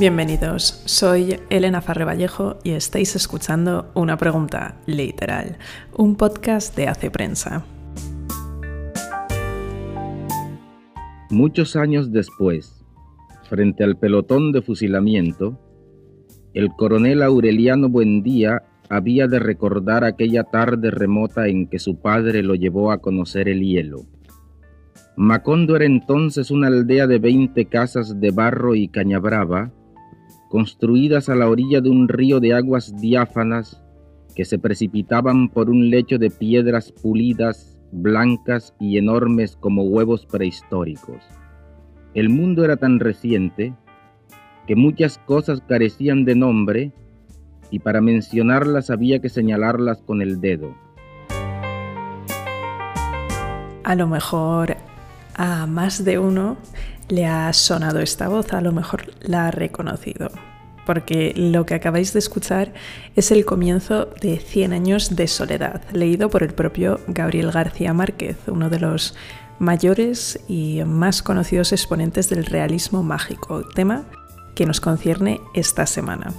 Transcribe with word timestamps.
Bienvenidos, 0.00 0.80
soy 0.86 1.36
Elena 1.50 1.82
Farre 1.82 2.06
Vallejo 2.06 2.56
y 2.64 2.70
estáis 2.70 3.14
escuchando 3.16 3.90
Una 3.92 4.16
Pregunta 4.16 4.80
Literal, 4.86 5.58
un 5.94 6.16
podcast 6.16 6.74
de 6.74 6.88
Hace 6.88 7.10
Prensa. 7.10 7.66
Muchos 11.28 11.76
años 11.76 12.12
después, 12.12 12.82
frente 13.50 13.84
al 13.84 13.98
pelotón 13.98 14.52
de 14.52 14.62
fusilamiento, 14.62 15.60
el 16.54 16.70
coronel 16.70 17.22
Aureliano 17.22 17.90
Buendía 17.90 18.62
había 18.88 19.26
de 19.26 19.38
recordar 19.38 20.04
aquella 20.04 20.44
tarde 20.44 20.90
remota 20.90 21.46
en 21.46 21.68
que 21.68 21.78
su 21.78 22.00
padre 22.00 22.42
lo 22.42 22.54
llevó 22.54 22.90
a 22.90 23.02
conocer 23.02 23.50
el 23.50 23.60
hielo. 23.60 24.06
Macondo 25.14 25.76
era 25.76 25.84
entonces 25.84 26.50
una 26.50 26.68
aldea 26.68 27.06
de 27.06 27.18
veinte 27.18 27.66
casas 27.66 28.18
de 28.18 28.30
barro 28.30 28.74
y 28.74 28.88
cañabrava, 28.88 29.70
construidas 30.50 31.28
a 31.28 31.36
la 31.36 31.48
orilla 31.48 31.80
de 31.80 31.90
un 31.90 32.08
río 32.08 32.40
de 32.40 32.54
aguas 32.54 32.92
diáfanas 33.00 33.80
que 34.34 34.44
se 34.44 34.58
precipitaban 34.58 35.48
por 35.48 35.70
un 35.70 35.90
lecho 35.90 36.18
de 36.18 36.28
piedras 36.28 36.90
pulidas, 36.90 37.78
blancas 37.92 38.74
y 38.80 38.98
enormes 38.98 39.56
como 39.56 39.84
huevos 39.84 40.26
prehistóricos. 40.26 41.22
El 42.14 42.30
mundo 42.30 42.64
era 42.64 42.76
tan 42.76 42.98
reciente 42.98 43.74
que 44.66 44.74
muchas 44.74 45.18
cosas 45.18 45.62
carecían 45.68 46.24
de 46.24 46.34
nombre 46.34 46.92
y 47.70 47.78
para 47.78 48.00
mencionarlas 48.00 48.90
había 48.90 49.20
que 49.20 49.28
señalarlas 49.28 50.02
con 50.02 50.20
el 50.20 50.40
dedo. 50.40 50.74
A 53.84 53.94
lo 53.94 54.08
mejor 54.08 54.76
a 55.36 55.66
más 55.66 56.04
de 56.04 56.18
uno 56.18 56.56
le 57.10 57.26
ha 57.26 57.52
sonado 57.52 58.00
esta 58.00 58.28
voz, 58.28 58.52
a 58.52 58.60
lo 58.60 58.72
mejor 58.72 59.12
la 59.20 59.48
ha 59.48 59.50
reconocido, 59.50 60.30
porque 60.86 61.32
lo 61.36 61.66
que 61.66 61.74
acabáis 61.74 62.12
de 62.12 62.18
escuchar 62.20 62.72
es 63.16 63.30
el 63.30 63.44
comienzo 63.44 64.06
de 64.20 64.38
Cien 64.38 64.72
años 64.72 65.16
de 65.16 65.28
soledad, 65.28 65.82
leído 65.92 66.30
por 66.30 66.42
el 66.42 66.54
propio 66.54 67.00
Gabriel 67.08 67.50
García 67.50 67.92
Márquez, 67.92 68.36
uno 68.46 68.70
de 68.70 68.80
los 68.80 69.14
mayores 69.58 70.40
y 70.48 70.82
más 70.86 71.22
conocidos 71.22 71.72
exponentes 71.72 72.30
del 72.30 72.46
realismo 72.46 73.02
mágico, 73.02 73.62
tema 73.74 74.04
que 74.54 74.66
nos 74.66 74.80
concierne 74.80 75.40
esta 75.54 75.86
semana. 75.86 76.32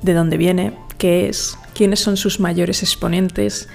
De 0.00 0.14
dónde 0.14 0.36
viene, 0.36 0.76
qué 0.98 1.28
es, 1.28 1.58
quiénes 1.74 2.00
son 2.00 2.16
sus 2.16 2.40
mayores 2.40 2.82
exponentes, 2.82 3.68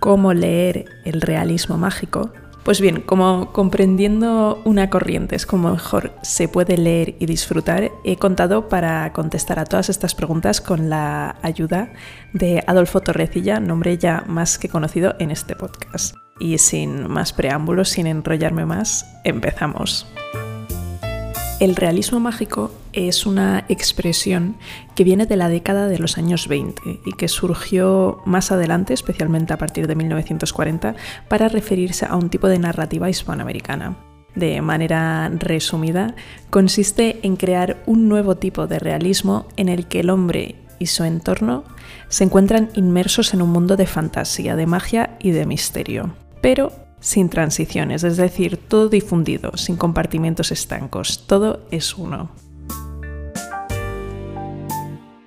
cómo 0.00 0.32
leer 0.32 0.86
el 1.04 1.20
realismo 1.20 1.78
mágico. 1.78 2.32
Pues 2.64 2.80
bien, 2.80 3.00
como 3.00 3.52
comprendiendo 3.52 4.60
una 4.64 4.90
corriente 4.90 5.34
es 5.34 5.46
como 5.46 5.70
mejor 5.72 6.12
se 6.22 6.46
puede 6.46 6.76
leer 6.76 7.16
y 7.18 7.26
disfrutar, 7.26 7.90
he 8.04 8.16
contado 8.16 8.68
para 8.68 9.12
contestar 9.12 9.58
a 9.58 9.64
todas 9.64 9.88
estas 9.88 10.14
preguntas 10.14 10.60
con 10.60 10.90
la 10.90 11.36
ayuda 11.42 11.92
de 12.34 12.62
Adolfo 12.66 13.00
Torrecilla, 13.00 13.60
nombre 13.60 13.96
ya 13.96 14.24
más 14.26 14.58
que 14.58 14.68
conocido 14.68 15.14
en 15.18 15.30
este 15.30 15.56
podcast. 15.56 16.16
Y 16.38 16.58
sin 16.58 17.08
más 17.08 17.32
preámbulos, 17.32 17.88
sin 17.88 18.06
enrollarme 18.06 18.66
más, 18.66 19.06
empezamos. 19.24 20.06
El 21.60 21.76
realismo 21.76 22.20
mágico 22.20 22.72
es 22.94 23.26
una 23.26 23.66
expresión 23.68 24.56
que 24.94 25.04
viene 25.04 25.26
de 25.26 25.36
la 25.36 25.50
década 25.50 25.88
de 25.88 25.98
los 25.98 26.16
años 26.16 26.48
20 26.48 27.00
y 27.04 27.12
que 27.12 27.28
surgió 27.28 28.22
más 28.24 28.50
adelante, 28.50 28.94
especialmente 28.94 29.52
a 29.52 29.58
partir 29.58 29.86
de 29.86 29.94
1940, 29.94 30.94
para 31.28 31.50
referirse 31.50 32.06
a 32.06 32.16
un 32.16 32.30
tipo 32.30 32.48
de 32.48 32.58
narrativa 32.58 33.10
hispanoamericana. 33.10 33.98
De 34.34 34.62
manera 34.62 35.28
resumida, 35.28 36.14
consiste 36.48 37.20
en 37.24 37.36
crear 37.36 37.82
un 37.84 38.08
nuevo 38.08 38.38
tipo 38.38 38.66
de 38.66 38.78
realismo 38.78 39.46
en 39.58 39.68
el 39.68 39.86
que 39.86 40.00
el 40.00 40.08
hombre 40.08 40.54
y 40.78 40.86
su 40.86 41.04
entorno 41.04 41.64
se 42.08 42.24
encuentran 42.24 42.70
inmersos 42.74 43.34
en 43.34 43.42
un 43.42 43.50
mundo 43.50 43.76
de 43.76 43.86
fantasía, 43.86 44.56
de 44.56 44.64
magia 44.64 45.18
y 45.20 45.32
de 45.32 45.44
misterio. 45.44 46.14
Pero 46.40 46.72
sin 47.00 47.28
transiciones, 47.28 48.04
es 48.04 48.16
decir, 48.16 48.56
todo 48.56 48.88
difundido, 48.88 49.56
sin 49.56 49.76
compartimientos 49.76 50.52
estancos, 50.52 51.26
todo 51.26 51.66
es 51.70 51.96
uno. 51.96 52.30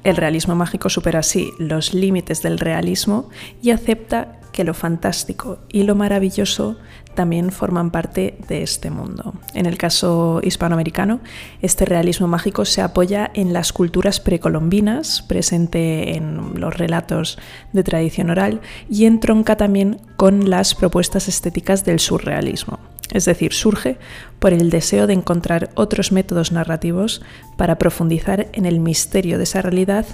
El 0.04 0.18
realismo 0.18 0.56
mágico 0.56 0.90
supera 0.90 1.20
así 1.20 1.52
los 1.58 1.94
límites 1.94 2.42
del 2.42 2.60
realismo 2.60 3.30
y 3.62 3.72
acepta 3.72 4.40
que 4.53 4.64
lo 4.64 4.74
fantástico 4.74 5.59
y 5.68 5.84
lo 5.84 5.96
maravilloso 5.96 6.78
también 7.16 7.52
forman 7.52 7.91
parte 7.91 8.38
de 8.47 8.64
este 8.64 8.90
mundo. 8.90 9.34
En 9.53 9.66
el 9.66 9.78
caso 9.78 10.40
hispanoamericano, 10.41 11.19
este 11.62 11.86
realismo 11.86 12.28
mágico 12.28 12.63
se 12.63 12.81
apoya 12.81 13.30
en 13.34 13.52
las 13.52 13.74
culturas 13.74 14.19
precolombinas, 14.19 15.22
presente 15.22 16.16
en 16.16 16.59
los 16.59 16.78
relatos 16.78 17.38
de 17.74 17.84
tradición 17.84 18.30
oral, 18.30 18.62
y 18.90 19.06
entronca 19.06 19.58
también 19.58 20.00
con 20.16 20.50
las 20.50 20.75
propuestas 20.75 21.28
estéticas 21.28 21.84
del 21.84 22.00
surrealismo. 22.00 22.93
Es 23.12 23.25
decir, 23.25 23.53
surge 23.53 23.97
por 24.40 24.53
el 24.53 24.69
deseo 24.69 25.08
de 25.08 25.14
encontrar 25.14 25.69
otros 25.75 26.12
métodos 26.12 26.52
narrativos 26.52 27.22
para 27.58 27.78
profundizar 27.78 28.47
en 28.53 28.66
el 28.66 28.80
misterio 28.80 29.38
de 29.38 29.44
esa 29.44 29.62
realidad 29.62 30.06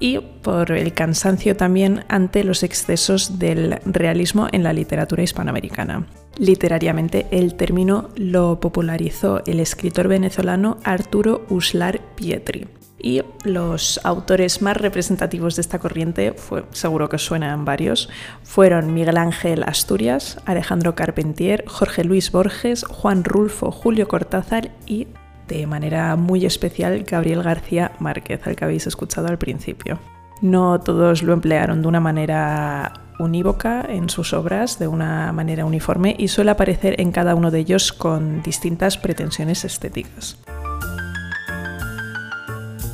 y 0.00 0.18
por 0.18 0.72
el 0.72 0.92
cansancio 0.94 1.56
también 1.56 2.04
ante 2.08 2.44
los 2.44 2.62
excesos 2.62 3.38
del 3.38 3.78
realismo 3.84 4.48
en 4.50 4.64
la 4.64 4.72
literatura 4.72 5.22
hispanoamericana. 5.22 6.06
Literariamente, 6.38 7.26
el 7.30 7.54
término 7.54 8.08
lo 8.16 8.58
popularizó 8.58 9.42
el 9.46 9.60
escritor 9.60 10.08
venezolano 10.08 10.78
Arturo 10.82 11.46
Uslar 11.48 12.00
Pietri. 12.16 12.66
Y 13.02 13.22
los 13.44 14.00
autores 14.04 14.62
más 14.62 14.76
representativos 14.76 15.56
de 15.56 15.62
esta 15.62 15.80
corriente, 15.80 16.34
seguro 16.70 17.08
que 17.08 17.18
suenan 17.18 17.64
varios, 17.64 18.08
fueron 18.44 18.94
Miguel 18.94 19.16
Ángel 19.16 19.64
Asturias, 19.64 20.38
Alejandro 20.46 20.94
Carpentier, 20.94 21.64
Jorge 21.66 22.04
Luis 22.04 22.30
Borges, 22.30 22.84
Juan 22.84 23.24
Rulfo, 23.24 23.72
Julio 23.72 24.06
Cortázar 24.06 24.70
y 24.86 25.08
de 25.48 25.66
manera 25.66 26.14
muy 26.14 26.46
especial 26.46 27.02
Gabriel 27.02 27.42
García 27.42 27.92
Márquez, 27.98 28.46
al 28.46 28.54
que 28.54 28.64
habéis 28.64 28.86
escuchado 28.86 29.26
al 29.26 29.38
principio. 29.38 29.98
No 30.40 30.80
todos 30.80 31.24
lo 31.24 31.32
emplearon 31.32 31.82
de 31.82 31.88
una 31.88 32.00
manera 32.00 32.92
unívoca 33.18 33.84
en 33.88 34.10
sus 34.10 34.32
obras, 34.32 34.78
de 34.78 34.86
una 34.86 35.32
manera 35.32 35.64
uniforme, 35.64 36.14
y 36.18 36.28
suele 36.28 36.52
aparecer 36.52 37.00
en 37.00 37.12
cada 37.12 37.34
uno 37.34 37.50
de 37.50 37.60
ellos 37.60 37.92
con 37.92 38.42
distintas 38.42 38.96
pretensiones 38.96 39.64
estéticas. 39.64 40.38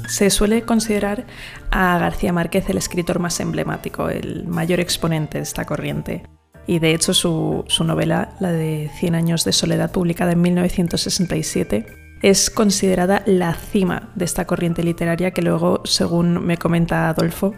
Se 0.08 0.30
suele 0.30 0.62
considerar 0.62 1.26
a 1.70 1.98
García 1.98 2.32
Márquez 2.32 2.68
el 2.70 2.78
escritor 2.78 3.18
más 3.18 3.38
emblemático, 3.40 4.08
el 4.08 4.46
mayor 4.46 4.80
exponente 4.80 5.36
de 5.36 5.44
esta 5.44 5.66
corriente. 5.66 6.22
Y 6.66 6.78
de 6.78 6.94
hecho 6.94 7.12
su, 7.12 7.64
su 7.68 7.84
novela, 7.84 8.30
la 8.40 8.50
de 8.50 8.90
Cien 8.98 9.14
años 9.14 9.44
de 9.44 9.52
soledad, 9.52 9.92
publicada 9.92 10.32
en 10.32 10.40
1967, 10.40 11.86
es 12.22 12.48
considerada 12.48 13.22
la 13.26 13.52
cima 13.52 14.10
de 14.14 14.24
esta 14.24 14.46
corriente 14.46 14.82
literaria 14.82 15.32
que 15.32 15.42
luego, 15.42 15.82
según 15.84 16.44
me 16.44 16.56
comenta 16.56 17.10
Adolfo, 17.10 17.54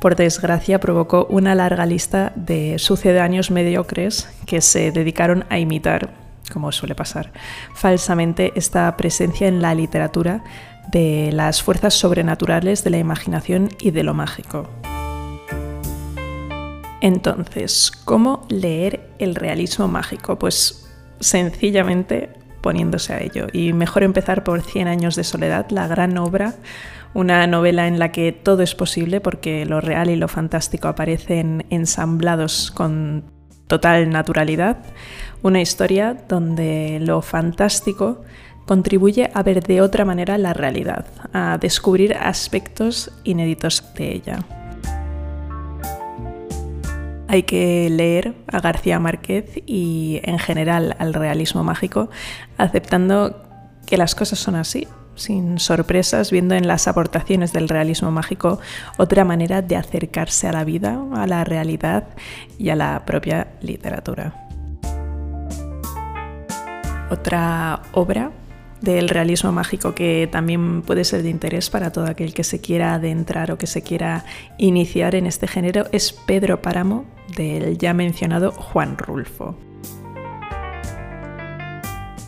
por 0.00 0.14
desgracia 0.14 0.78
provocó 0.80 1.26
una 1.30 1.54
larga 1.54 1.86
lista 1.86 2.32
de 2.36 2.78
sucedáneos 2.78 3.50
mediocres 3.50 4.28
que 4.46 4.60
se 4.60 4.92
dedicaron 4.92 5.46
a 5.48 5.58
imitar, 5.58 6.23
como 6.52 6.72
suele 6.72 6.94
pasar, 6.94 7.32
falsamente 7.74 8.52
esta 8.54 8.96
presencia 8.96 9.48
en 9.48 9.62
la 9.62 9.74
literatura 9.74 10.44
de 10.90 11.30
las 11.32 11.62
fuerzas 11.62 11.94
sobrenaturales 11.94 12.84
de 12.84 12.90
la 12.90 12.98
imaginación 12.98 13.70
y 13.80 13.90
de 13.90 14.02
lo 14.02 14.14
mágico. 14.14 14.68
Entonces, 17.00 17.92
¿cómo 18.04 18.46
leer 18.48 19.10
el 19.18 19.34
realismo 19.34 19.88
mágico? 19.88 20.38
Pues 20.38 20.88
sencillamente 21.20 22.30
poniéndose 22.62 23.12
a 23.12 23.20
ello. 23.20 23.46
Y 23.52 23.74
mejor 23.74 24.04
empezar 24.04 24.42
por 24.42 24.62
Cien 24.62 24.88
años 24.88 25.16
de 25.16 25.24
soledad, 25.24 25.66
la 25.68 25.86
gran 25.86 26.16
obra, 26.16 26.54
una 27.12 27.46
novela 27.46 27.86
en 27.86 27.98
la 27.98 28.10
que 28.10 28.32
todo 28.32 28.62
es 28.62 28.74
posible 28.74 29.20
porque 29.20 29.66
lo 29.66 29.82
real 29.82 30.08
y 30.08 30.16
lo 30.16 30.28
fantástico 30.28 30.88
aparecen 30.88 31.66
ensamblados 31.68 32.70
con 32.70 33.33
total 33.74 34.08
naturalidad, 34.08 34.76
una 35.42 35.60
historia 35.60 36.16
donde 36.28 37.00
lo 37.00 37.22
fantástico 37.22 38.22
contribuye 38.66 39.32
a 39.34 39.42
ver 39.42 39.64
de 39.64 39.80
otra 39.80 40.04
manera 40.04 40.38
la 40.38 40.52
realidad, 40.52 41.06
a 41.32 41.58
descubrir 41.58 42.14
aspectos 42.14 43.10
inéditos 43.24 43.82
de 43.96 44.12
ella. 44.12 44.38
Hay 47.26 47.42
que 47.42 47.90
leer 47.90 48.36
a 48.46 48.60
García 48.60 49.00
Márquez 49.00 49.60
y 49.66 50.20
en 50.22 50.38
general 50.38 50.94
al 51.00 51.12
realismo 51.12 51.64
mágico, 51.64 52.10
aceptando 52.58 53.42
que 53.86 53.96
las 53.96 54.14
cosas 54.14 54.38
son 54.38 54.54
así, 54.54 54.86
sin 55.16 55.58
sorpresas, 55.58 56.30
viendo 56.30 56.54
en 56.54 56.66
las 56.66 56.88
aportaciones 56.88 57.52
del 57.52 57.68
realismo 57.68 58.10
mágico 58.10 58.58
otra 58.98 59.24
manera 59.24 59.62
de 59.62 59.76
acercarse 59.76 60.48
a 60.48 60.52
la 60.52 60.64
vida, 60.64 61.00
a 61.14 61.26
la 61.26 61.44
realidad 61.44 62.08
y 62.58 62.70
a 62.70 62.76
la 62.76 63.04
propia 63.04 63.48
literatura. 63.60 64.34
Otra 67.10 67.82
obra 67.92 68.32
del 68.80 69.08
realismo 69.08 69.50
mágico 69.52 69.94
que 69.94 70.28
también 70.30 70.82
puede 70.82 71.04
ser 71.04 71.22
de 71.22 71.30
interés 71.30 71.70
para 71.70 71.90
todo 71.90 72.06
aquel 72.06 72.34
que 72.34 72.44
se 72.44 72.60
quiera 72.60 72.94
adentrar 72.94 73.50
o 73.50 73.58
que 73.58 73.66
se 73.66 73.82
quiera 73.82 74.24
iniciar 74.58 75.14
en 75.14 75.26
este 75.26 75.46
género 75.46 75.86
es 75.92 76.12
Pedro 76.12 76.60
Páramo 76.60 77.04
del 77.36 77.78
ya 77.78 77.94
mencionado 77.94 78.52
Juan 78.52 78.98
Rulfo. 78.98 79.56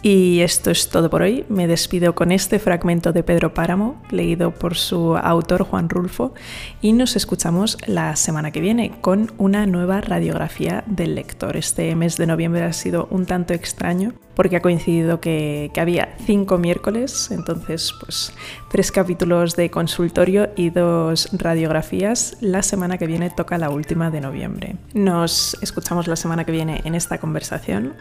Y 0.08 0.43
esto 0.43 0.70
es 0.70 0.88
todo 0.88 1.11
por 1.11 1.23
hoy. 1.23 1.44
Me 1.49 1.67
despido 1.67 2.14
con 2.14 2.31
este 2.31 2.61
fragmento 2.61 3.12
de 3.12 3.25
Pedro 3.25 3.55
Páramo, 3.55 4.00
leído 4.08 4.53
por 4.53 4.76
su 4.76 5.17
autor 5.17 5.64
Juan 5.64 5.88
Rulfo, 5.88 6.32
y 6.81 6.93
nos 6.93 7.17
escuchamos 7.17 7.76
la 7.88 8.14
semana 8.14 8.53
que 8.53 8.61
viene 8.61 8.93
con 9.00 9.32
una 9.37 9.67
nueva 9.67 10.00
radiografía 10.00 10.85
del 10.87 11.17
lector. 11.17 11.56
Este 11.56 11.93
mes 11.97 12.19
de 12.19 12.29
noviembre 12.29 12.62
ha 12.62 12.73
sido 12.73 13.08
un 13.11 13.26
tanto 13.26 13.53
extraño 13.53 14.12
porque 14.37 14.56
ha 14.56 14.62
coincidido 14.62 15.21
que, 15.21 15.73
había 15.77 16.15
cinco 16.25 16.59
miércoles, 16.59 17.31
entonces 17.33 17.93
pues 17.99 18.33
tres 18.71 18.93
capítulos 18.93 19.56
de 19.56 19.71
consultorio 19.71 20.50
y 20.55 20.71
dos 20.71 21.29
radiografías. 21.33 22.37
La 22.41 22.62
semana 22.62 22.99
que 22.99 23.09
viene 23.09 23.31
toca 23.31 23.59
la 23.59 23.71
última 23.71 24.12
de 24.12 24.21
noviembre. 24.21 24.77
Nos 24.94 25.56
escuchamos 25.61 26.06
la 26.06 26.17
semana 26.17 26.44
que 26.44 26.53
viene 26.53 26.83
en 26.85 26.94
esta 26.94 27.19
conversación 27.19 27.94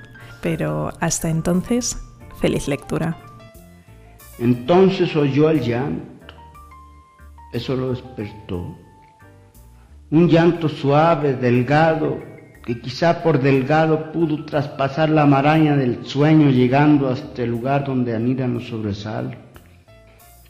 pero 0.46 0.92
hasta 1.00 1.28
entonces, 1.28 1.98
feliz 2.40 2.68
lectura. 2.68 3.18
Entonces 4.38 5.16
oyó 5.16 5.50
el 5.50 5.60
llanto, 5.60 6.36
eso 7.52 7.76
lo 7.76 7.90
despertó. 7.90 8.78
Un 10.12 10.30
llanto 10.30 10.70
suave, 10.70 11.34
delgado, 11.34 12.20
que 12.66 12.80
quizá 12.80 13.22
por 13.22 13.40
delgado 13.40 14.12
pudo 14.12 14.44
traspasar 14.44 15.10
la 15.10 15.28
maraña 15.28 15.78
del 15.78 16.04
sueño 16.04 16.50
llegando 16.50 17.10
hasta 17.10 17.44
el 17.44 17.52
lugar 17.52 17.86
donde 17.86 18.16
anidan 18.16 18.56
los 18.56 18.68
sobresaltos. 18.68 19.40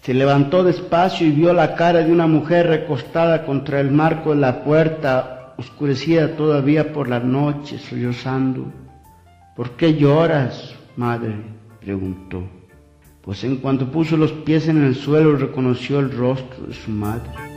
Se 0.02 0.14
levantó 0.14 0.64
despacio 0.64 1.28
y 1.28 1.32
vio 1.32 1.52
la 1.52 1.76
cara 1.76 2.04
de 2.04 2.12
una 2.12 2.28
mujer 2.28 2.68
recostada 2.68 3.46
contra 3.46 3.82
el 3.82 3.92
marco 3.92 4.30
de 4.30 4.40
la 4.40 4.64
puerta, 4.64 5.54
oscurecida 5.58 6.36
todavía 6.38 6.94
por 6.94 7.10
la 7.10 7.20
noche, 7.20 7.78
sollozando. 7.80 8.72
¿Por 9.56 9.72
qué 9.72 9.96
lloras, 9.96 10.74
madre? 10.96 11.36
preguntó. 11.82 12.44
Pues 13.24 13.44
en 13.44 13.58
cuanto 13.58 13.92
puso 13.92 14.16
los 14.16 14.32
pies 14.32 14.68
en 14.68 14.86
el 14.86 14.96
suelo 14.96 15.36
reconoció 15.36 16.00
el 16.00 16.12
rostro 16.12 16.68
de 16.68 16.74
su 16.76 16.92
madre. 16.92 17.55